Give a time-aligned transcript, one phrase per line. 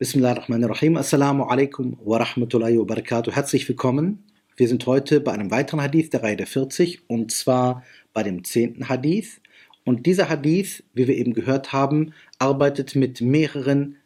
[0.00, 0.96] Bismillahirrahmanirrahim.
[0.96, 3.32] Assalamu alaikum wa rahmatullahi wa barakatuh.
[3.32, 4.24] Herzlich willkommen.
[4.56, 7.84] Wir sind heute bei einem weiteren Hadith der Reihe der 40 und zwar
[8.14, 9.42] bei dem zehnten Hadith.
[9.84, 13.96] Und dieser Hadith, wie wir eben gehört haben, arbeitet mit mehreren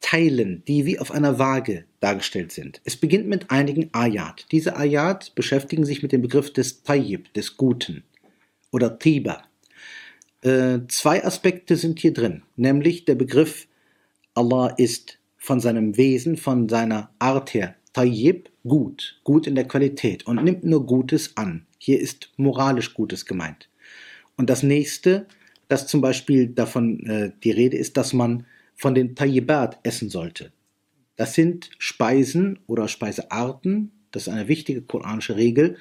[0.00, 2.80] Teilen, die wie auf einer Waage dargestellt sind.
[2.84, 4.46] Es beginnt mit einigen Ayat.
[4.52, 8.04] Diese Ayat beschäftigen sich mit dem Begriff des Tayyib, des Guten
[8.74, 9.44] oder Tiba.
[10.42, 13.68] Äh, zwei Aspekte sind hier drin, nämlich der Begriff
[14.34, 20.26] Allah ist von seinem Wesen, von seiner Art her Tayyib, gut, gut in der Qualität
[20.26, 21.66] und nimmt nur Gutes an.
[21.78, 23.68] Hier ist moralisch Gutes gemeint.
[24.36, 25.26] Und das nächste,
[25.68, 30.50] dass zum Beispiel davon äh, die Rede ist, dass man von den Tayyibat essen sollte.
[31.14, 35.76] Das sind Speisen oder Speisearten, das ist eine wichtige koranische Regel,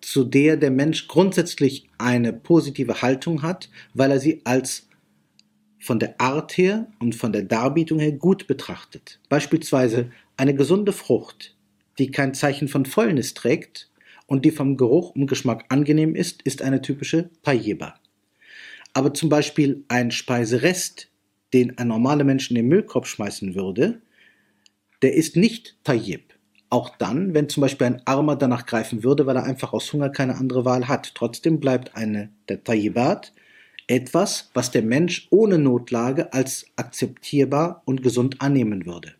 [0.00, 4.88] zu der der Mensch grundsätzlich eine positive Haltung hat, weil er sie als
[5.78, 9.20] von der Art her und von der Darbietung her gut betrachtet.
[9.28, 11.54] Beispielsweise eine gesunde Frucht,
[11.98, 13.90] die kein Zeichen von Fäulnis trägt
[14.26, 17.94] und die vom Geruch und Geschmack angenehm ist, ist eine typische Tayyeba.
[18.94, 21.10] Aber zum Beispiel ein Speiserest,
[21.52, 24.00] den ein normaler Mensch in den Müllkorb schmeißen würde,
[25.02, 26.33] der ist nicht Tayyib.
[26.70, 30.10] Auch dann, wenn zum Beispiel ein Armer danach greifen würde, weil er einfach aus Hunger
[30.10, 31.14] keine andere Wahl hat.
[31.14, 33.32] Trotzdem bleibt eine der Tayyibat
[33.86, 39.14] etwas, was der Mensch ohne Notlage als akzeptierbar und gesund annehmen würde.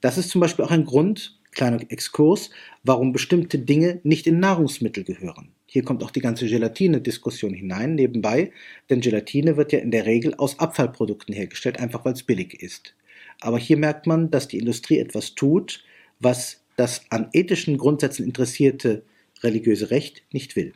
[0.00, 2.50] Das ist zum Beispiel auch ein Grund, kleiner Exkurs,
[2.84, 5.48] warum bestimmte Dinge nicht in Nahrungsmittel gehören.
[5.66, 8.52] Hier kommt auch die ganze Gelatine-Diskussion hinein nebenbei,
[8.88, 12.94] denn Gelatine wird ja in der Regel aus Abfallprodukten hergestellt, einfach weil es billig ist.
[13.40, 15.82] Aber hier merkt man, dass die Industrie etwas tut,
[16.18, 19.04] was das an ethischen Grundsätzen interessierte
[19.42, 20.72] religiöse Recht nicht will.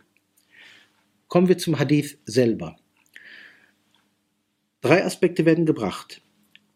[1.29, 2.77] Kommen wir zum Hadith selber.
[4.81, 6.23] Drei Aspekte werden gebracht.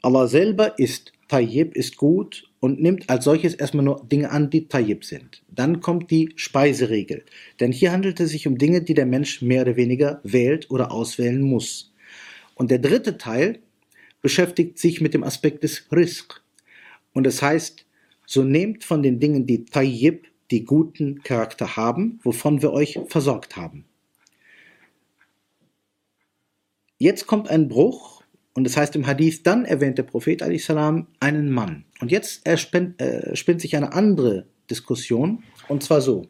[0.02, 4.68] Allah selber ist Tayyib, ist gut und nimmt als solches erstmal nur Dinge an, die
[4.68, 5.42] Tayyib sind.
[5.48, 7.24] Dann kommt die Speiseregel.
[7.60, 10.92] Denn hier handelt es sich um Dinge, die der Mensch mehr oder weniger wählt oder
[10.92, 11.92] auswählen muss.
[12.54, 13.60] Und der dritte Teil
[14.20, 16.42] beschäftigt sich mit dem Aspekt des Risk.
[17.14, 17.84] Und das heißt,
[18.26, 23.56] so nehmt von den Dingen, die Tayyib, die guten Charakter haben, wovon wir euch versorgt
[23.56, 23.84] haben.
[26.98, 28.22] Jetzt kommt ein Bruch
[28.54, 31.84] und das heißt im Hadith, dann erwähnt der Prophet salam einen Mann.
[32.00, 36.28] Und jetzt erspinnt, äh, spinnt sich eine andere Diskussion und zwar so.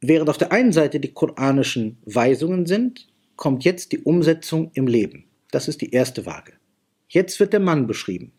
[0.00, 5.24] Während auf der einen Seite die koranischen Weisungen sind, kommt jetzt die Umsetzung im Leben.
[5.50, 6.52] Das ist die erste Waage.
[7.08, 8.32] Jetzt wird der Mann beschrieben.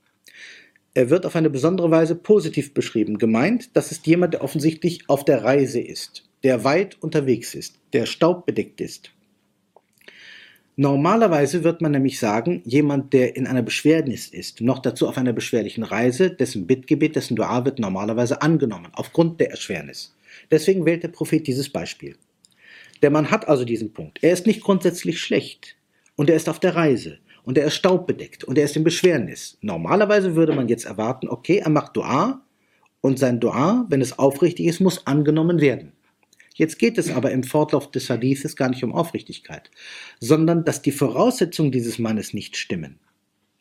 [0.93, 3.17] Er wird auf eine besondere Weise positiv beschrieben.
[3.17, 8.05] Gemeint, das ist jemand, der offensichtlich auf der Reise ist, der weit unterwegs ist, der
[8.05, 9.11] staubbedeckt ist.
[10.75, 15.33] Normalerweise wird man nämlich sagen, jemand, der in einer Beschwernis ist, noch dazu auf einer
[15.33, 20.15] beschwerlichen Reise, dessen Bittgebet, dessen Dua wird normalerweise angenommen, aufgrund der Erschwernis.
[20.49, 22.15] Deswegen wählt der Prophet dieses Beispiel.
[23.01, 24.19] Der Mann hat also diesen Punkt.
[24.21, 25.75] Er ist nicht grundsätzlich schlecht
[26.15, 29.57] und er ist auf der Reise und er ist staubbedeckt und er ist in Beschwernis.
[29.61, 32.45] Normalerweise würde man jetzt erwarten, okay, er macht Dua
[33.01, 35.93] und sein Dua, wenn es aufrichtig ist, muss angenommen werden.
[36.53, 39.71] Jetzt geht es aber im Fortlauf des Hadithes gar nicht um Aufrichtigkeit,
[40.19, 42.99] sondern dass die Voraussetzungen dieses Mannes nicht stimmen.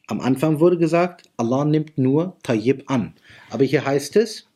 [0.07, 3.15] Am Anfang wurde gesagt, Allah nimmt nur Tayyib an.
[3.49, 4.49] Aber hier heißt es,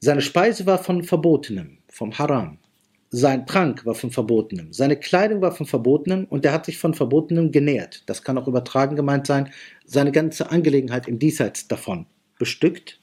[0.00, 2.58] seine Speise war von Verbotenem, vom Haram.
[3.12, 4.72] Sein Trank war von Verbotenem.
[4.72, 8.04] Seine Kleidung war von Verbotenem und er hat sich von Verbotenem genährt.
[8.06, 9.50] Das kann auch übertragen gemeint sein.
[9.84, 12.06] Seine ganze Angelegenheit im Diesseits davon
[12.38, 13.00] bestückt.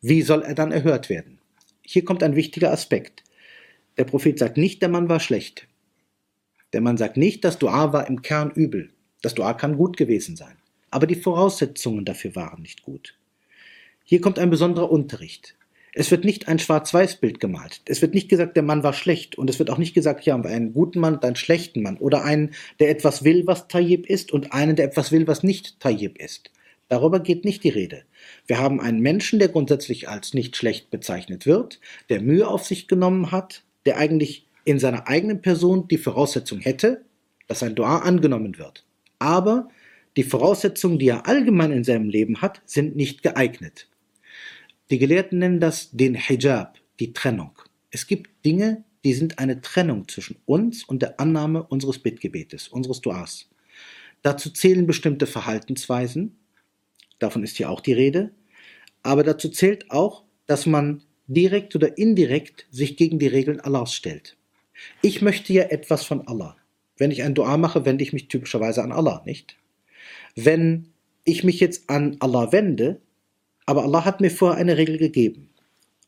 [0.00, 1.38] Wie soll er dann erhört werden?
[1.82, 3.22] Hier kommt ein wichtiger Aspekt.
[3.98, 5.68] Der Prophet sagt nicht, der Mann war schlecht.
[6.72, 8.90] Der Mann sagt nicht, das Dua war im Kern übel.
[9.22, 10.56] Das Dua kann gut gewesen sein.
[10.90, 13.16] Aber die Voraussetzungen dafür waren nicht gut.
[14.02, 15.56] Hier kommt ein besonderer Unterricht.
[15.92, 17.82] Es wird nicht ein Schwarz-Weiß-Bild gemalt.
[17.86, 19.36] Es wird nicht gesagt, der Mann war schlecht.
[19.36, 21.82] Und es wird auch nicht gesagt, hier haben wir einen guten Mann und einen schlechten
[21.82, 21.96] Mann.
[21.98, 25.80] Oder einen, der etwas will, was Tayyib ist, und einen, der etwas will, was nicht
[25.80, 26.50] Tayyib ist.
[26.88, 28.02] Darüber geht nicht die Rede.
[28.46, 32.88] Wir haben einen Menschen, der grundsätzlich als nicht schlecht bezeichnet wird, der Mühe auf sich
[32.88, 37.04] genommen hat, der eigentlich in seiner eigenen Person die Voraussetzung hätte,
[37.46, 38.84] dass ein Dua angenommen wird.
[39.18, 39.68] Aber
[40.16, 43.86] die Voraussetzungen, die er allgemein in seinem Leben hat, sind nicht geeignet.
[44.90, 47.52] Die Gelehrten nennen das den Hijab, die Trennung.
[47.90, 53.00] Es gibt Dinge, die sind eine Trennung zwischen uns und der Annahme unseres Bittgebetes, unseres
[53.00, 53.48] Duas.
[54.22, 56.38] Dazu zählen bestimmte Verhaltensweisen,
[57.20, 58.32] davon ist hier auch die Rede.
[59.02, 64.36] Aber dazu zählt auch, dass man direkt oder indirekt sich gegen die Regeln Allahs stellt.
[65.02, 66.56] Ich möchte ja etwas von Allah.
[66.96, 69.56] Wenn ich ein Dua mache, wende ich mich typischerweise an Allah, nicht?
[70.34, 70.92] Wenn
[71.24, 73.00] ich mich jetzt an Allah wende,
[73.70, 75.48] aber Allah hat mir vorher eine Regel gegeben.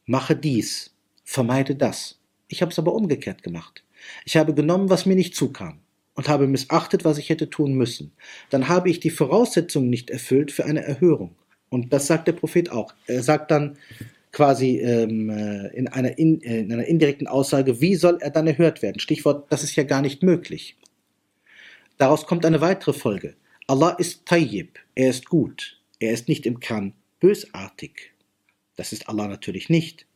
[0.05, 2.19] Mache dies, vermeide das.
[2.49, 3.85] Ich habe es aber umgekehrt gemacht.
[4.25, 5.79] Ich habe genommen, was mir nicht zukam
[6.15, 8.15] und habe missachtet, was ich hätte tun müssen.
[8.51, 11.37] Dann habe ich die Voraussetzungen nicht erfüllt für eine Erhörung.
[11.69, 12.95] Und das sagt der Prophet auch.
[13.07, 13.79] Er sagt dann
[14.33, 18.83] quasi ähm, äh, in, einer in, in einer indirekten Aussage, wie soll er dann erhört
[18.83, 18.99] werden?
[18.99, 20.77] Stichwort, das ist ja gar nicht möglich.
[21.97, 23.37] Daraus kommt eine weitere Folge.
[23.69, 28.13] Allah ist Tayyib, er ist gut, er ist nicht im Kern bösartig.
[28.77, 30.07] Das ist Allah natürlich nicht.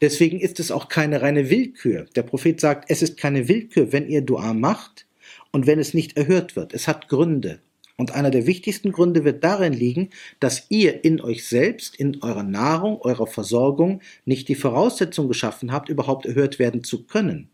[0.00, 2.06] Deswegen ist es auch keine reine Willkür.
[2.14, 5.06] Der Prophet sagt, es ist keine Willkür, wenn ihr Dua macht
[5.50, 6.72] und wenn es nicht erhört wird.
[6.72, 7.60] Es hat Gründe.
[7.96, 10.10] Und einer der wichtigsten Gründe wird darin liegen,
[10.40, 15.88] dass ihr in euch selbst, in eurer Nahrung, eurer Versorgung nicht die Voraussetzung geschaffen habt,
[15.88, 17.51] überhaupt erhört werden zu können.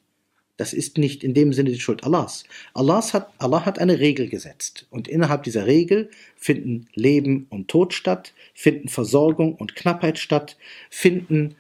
[0.59, 2.45] Das ist nicht in dem Sinne die Schuld Allahs.
[2.75, 4.87] Allahs hat, Allah hat eine Regel gesetzt.
[4.91, 10.57] Und innerhalb dieser Regel finden Leben und Tod statt, finden Versorgung und Knappheit statt,
[10.91, 11.55] finden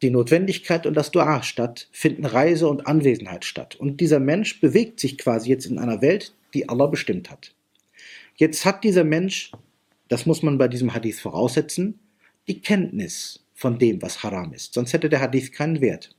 [0.00, 3.74] die Notwendigkeit und das Dua statt, finden Reise und Anwesenheit statt.
[3.74, 7.52] Und dieser Mensch bewegt sich quasi jetzt in einer Welt, die Allah bestimmt hat.
[8.36, 9.50] Jetzt hat dieser Mensch,
[10.08, 11.98] das muss man bei diesem Hadith voraussetzen,
[12.46, 14.74] die Kenntnis von dem, was Haram ist.
[14.74, 16.14] Sonst hätte der Hadith keinen Wert.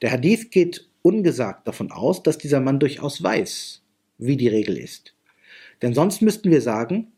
[0.00, 3.82] Der Hadith geht ungesagt davon aus, dass dieser Mann durchaus weiß,
[4.18, 5.14] wie die Regel ist.
[5.82, 7.12] Denn sonst müssten wir sagen,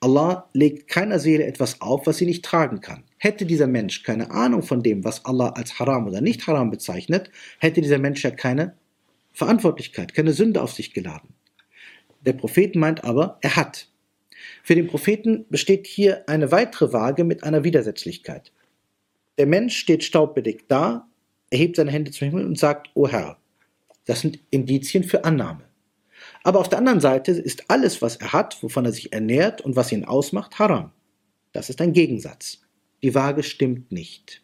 [0.00, 3.04] Allah legt keiner Seele etwas auf, was sie nicht tragen kann.
[3.18, 7.30] Hätte dieser Mensch keine Ahnung von dem, was Allah als Haram oder nicht Haram bezeichnet,
[7.58, 8.74] hätte dieser Mensch ja keine
[9.32, 11.34] Verantwortlichkeit, keine Sünde auf sich geladen.
[12.26, 13.88] Der Prophet meint aber, er hat.
[14.64, 18.52] Für den Propheten besteht hier eine weitere Waage mit einer Widersetzlichkeit.
[19.38, 21.08] Der Mensch steht staubbedeckt da
[21.52, 23.38] erhebt seine Hände zum Himmel und sagt, O Herr.
[24.06, 25.64] Das sind Indizien für Annahme.
[26.42, 29.76] Aber auf der anderen Seite ist alles, was er hat, wovon er sich ernährt und
[29.76, 30.90] was ihn ausmacht, haram.
[31.52, 32.62] Das ist ein Gegensatz.
[33.02, 34.42] Die Waage stimmt nicht.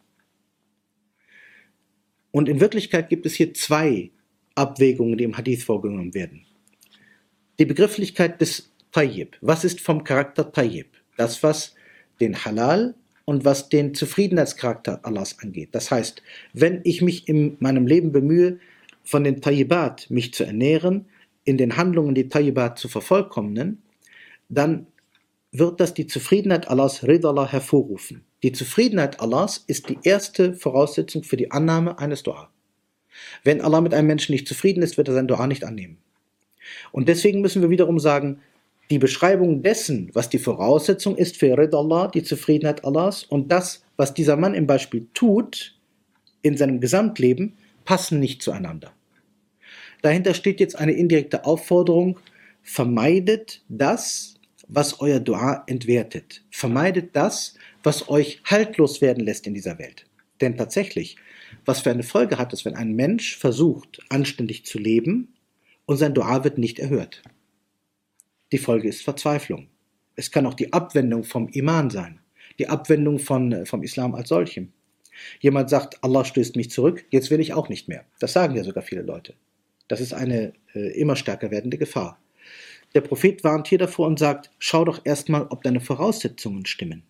[2.31, 4.11] Und in Wirklichkeit gibt es hier zwei
[4.55, 6.45] Abwägungen, die im Hadith vorgenommen werden.
[7.59, 9.37] Die Begrifflichkeit des Tayyib.
[9.41, 10.89] Was ist vom Charakter Tayyib?
[11.17, 11.75] Das, was
[12.21, 12.95] den Halal
[13.29, 15.69] und was den Zufriedenheitscharakter Allahs angeht.
[15.73, 16.23] Das heißt,
[16.55, 18.59] wenn ich mich in meinem Leben bemühe,
[19.05, 21.05] von den Tayyibat mich zu ernähren,
[21.45, 23.83] in den Handlungen die Tayyibat zu vervollkommnen,
[24.49, 24.87] dann
[25.53, 28.25] wird das die Zufriedenheit Allahs Ridallah hervorrufen.
[28.43, 32.49] Die Zufriedenheit Allahs ist die erste Voraussetzung für die Annahme eines Dua.
[33.45, 35.99] Wenn Allah mit einem Menschen nicht zufrieden ist, wird er sein Dua nicht annehmen.
[36.93, 38.41] Und deswegen müssen wir wiederum sagen,
[38.91, 43.85] die Beschreibung dessen, was die Voraussetzung ist für Red Allah, die Zufriedenheit Allahs, und das,
[43.97, 45.79] was dieser Mann im Beispiel tut,
[46.43, 48.93] in seinem Gesamtleben, passen nicht zueinander.
[50.03, 52.19] Dahinter steht jetzt eine indirekte Aufforderung,
[52.63, 54.35] vermeidet das,
[54.69, 56.45] was euer Dua entwertet.
[56.51, 60.07] Vermeidet das, was euch haltlos werden lässt in dieser Welt.
[60.41, 61.17] Denn tatsächlich,
[61.65, 65.35] was für eine Folge hat es, wenn ein Mensch versucht, anständig zu leben
[65.87, 67.23] und sein Dua wird nicht erhört?
[68.51, 69.69] Die Folge ist Verzweiflung.
[70.17, 72.21] Es kann auch die Abwendung vom Iman sein,
[72.59, 74.73] die Abwendung von, äh, vom Islam als solchem.
[75.41, 78.05] Jemand sagt, Allah stößt mich zurück, jetzt will ich auch nicht mehr.
[78.21, 79.35] Das sagen ja sogar viele Leute.
[79.89, 82.19] Das ist eine äh, immer stärker werdende Gefahr.
[82.95, 87.03] Der Prophet warnt hier davor und sagt, schau doch erstmal, ob deine Voraussetzungen stimmen.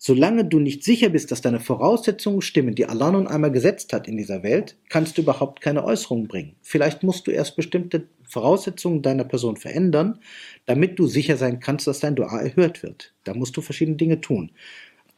[0.00, 4.06] Solange du nicht sicher bist, dass deine Voraussetzungen stimmen, die Allah nun einmal gesetzt hat
[4.06, 6.54] in dieser Welt, kannst du überhaupt keine Äußerungen bringen.
[6.62, 10.20] Vielleicht musst du erst bestimmte Voraussetzungen deiner Person verändern,
[10.66, 13.12] damit du sicher sein kannst, dass dein Dua erhört wird.
[13.24, 14.52] Da musst du verschiedene Dinge tun.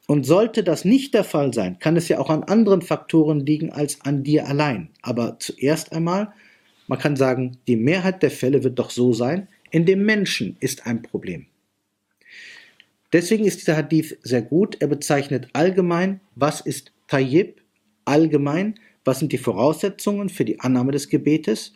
[0.06, 3.70] Und sollte das nicht der Fall sein, kann es ja auch an anderen Faktoren liegen
[3.70, 4.88] als an dir allein.
[5.02, 6.32] Aber zuerst einmal,
[6.88, 10.86] man kann sagen, die Mehrheit der Fälle wird doch so sein, in dem Menschen ist
[10.86, 11.46] ein Problem.
[13.12, 14.76] Deswegen ist dieser Hadith sehr gut.
[14.80, 17.60] Er bezeichnet allgemein, was ist Tayyib,
[18.04, 21.72] allgemein, was sind die Voraussetzungen für die Annahme des Gebetes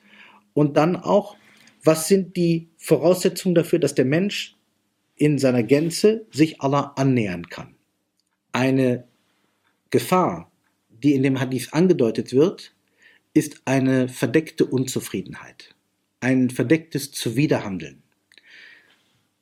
[0.52, 1.36] und dann auch,
[1.82, 4.56] was sind die Voraussetzungen dafür, dass der Mensch
[5.16, 7.74] in seiner Gänze sich Allah annähern kann.
[8.52, 9.04] Eine
[9.90, 10.50] Gefahr,
[10.88, 12.74] die in dem Hadith angedeutet wird,
[13.34, 15.74] ist eine verdeckte Unzufriedenheit,
[16.20, 18.03] ein verdecktes Zuwiderhandeln.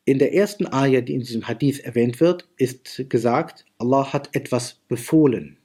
[0.04, 4.80] In der ersten Ayah, die in diesem Hadith erwähnt wird, ist gesagt, Allah hat etwas
[4.88, 5.58] befohlen.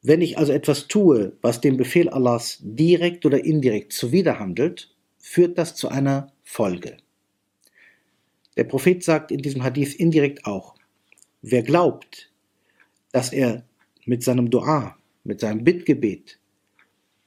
[0.00, 5.74] Wenn ich also etwas tue, was dem Befehl Allahs direkt oder indirekt zuwiderhandelt, führt das
[5.74, 6.96] zu einer Folge.
[8.56, 10.76] Der Prophet sagt in diesem Hadith indirekt auch,
[11.42, 12.32] wer glaubt,
[13.12, 13.64] dass er
[14.06, 16.38] mit seinem Dua, mit seinem Bittgebet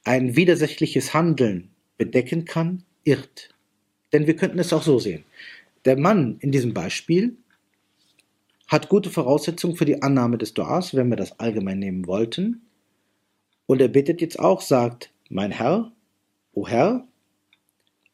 [0.02, 3.54] ein widersächliches Handeln bedecken kann, irrt.
[4.12, 5.24] Denn wir könnten es auch so sehen.
[5.84, 7.36] Der Mann in diesem Beispiel
[8.68, 12.62] hat gute Voraussetzungen für die Annahme des Duas, wenn wir das allgemein nehmen wollten.
[13.66, 15.92] Und er bittet jetzt auch, sagt, mein Herr,
[16.52, 17.06] o Herr,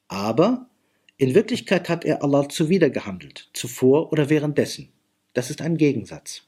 [0.09, 0.69] aber
[1.19, 4.91] in Wirklichkeit hat er Allah zuwider gehandelt, zuvor oder währenddessen.
[5.33, 6.43] Das ist ein Gegensatz.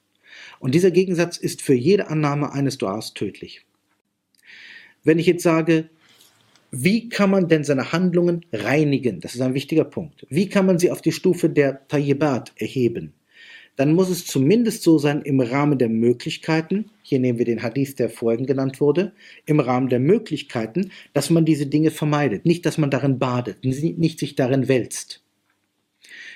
[0.60, 3.64] Und dieser Gegensatz ist für jede Annahme eines Duas tödlich.
[5.04, 5.88] Wenn ich jetzt sage,
[6.70, 9.20] wie kann man denn seine Handlungen reinigen?
[9.20, 10.26] Das ist ein wichtiger Punkt.
[10.28, 13.14] Wie kann man sie auf die Stufe der Tayyibat erheben?
[13.76, 17.94] Dann muss es zumindest so sein im Rahmen der Möglichkeiten, hier nehmen wir den Hadith,
[17.94, 19.12] der vorhin genannt wurde,
[19.46, 22.44] im Rahmen der Möglichkeiten, dass man diese Dinge vermeidet.
[22.44, 25.22] Nicht, dass man darin badet, nicht sich darin wälzt.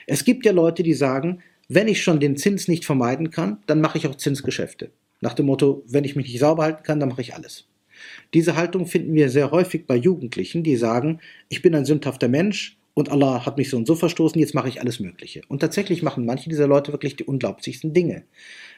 [0.07, 3.81] Es gibt ja Leute, die sagen, wenn ich schon den Zins nicht vermeiden kann, dann
[3.81, 4.91] mache ich auch Zinsgeschäfte.
[5.21, 7.67] Nach dem Motto, wenn ich mich nicht sauber halten kann, dann mache ich alles.
[8.35, 12.77] Diese Haltung finden wir sehr häufig bei Jugendlichen, die sagen, ich bin ein sündhafter Mensch
[12.95, 15.43] und Allah hat mich so und so verstoßen, jetzt mache ich alles Mögliche.
[15.49, 18.25] Und tatsächlich machen manche dieser Leute wirklich die unglaublichsten Dinge.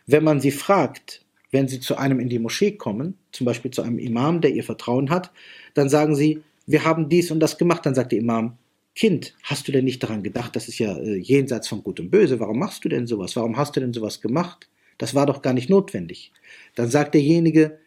[0.07, 3.83] Wenn man sie fragt, wenn sie zu einem in die Moschee kommen, zum Beispiel zu
[3.83, 5.31] einem Imam, der ihr Vertrauen hat,
[5.75, 7.87] dann sagen sie, wir haben dies und das gemacht.
[7.87, 8.57] Dann sagt der Imam,
[8.95, 12.11] Kind, hast du denn nicht daran gedacht, das ist ja äh, jenseits von Gut und
[12.11, 13.35] Böse, warum machst du denn sowas?
[13.35, 14.69] Warum hast du denn sowas gemacht?
[14.99, 16.33] Das war doch gar nicht notwendig.
[16.77, 17.79] Dann sagt derjenige,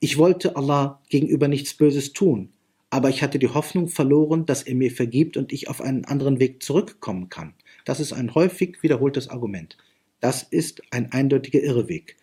[0.00, 2.50] ich wollte Allah gegenüber nichts Böses tun,
[2.90, 6.38] aber ich hatte die Hoffnung verloren, dass er mir vergibt und ich auf einen anderen
[6.40, 7.54] Weg zurückkommen kann.
[7.84, 9.76] Das ist ein häufig wiederholtes Argument.
[10.20, 12.16] Das ist ein eindeutiger Irreweg.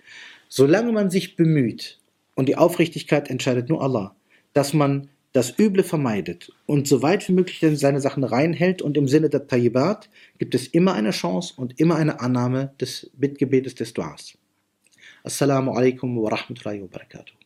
[0.50, 2.00] Solange man sich bemüht,
[2.36, 4.15] und die Aufrichtigkeit entscheidet nur Allah,
[4.53, 9.08] dass man das Üble vermeidet und so weit wie möglich seine Sachen reinhält und im
[9.08, 13.94] Sinne der Tayyibat gibt es immer eine Chance und immer eine Annahme des Bittgebetes des
[13.94, 14.38] Duas.
[15.24, 17.44] Assalamu alaikum wa rahmatullahi wa barakatuh.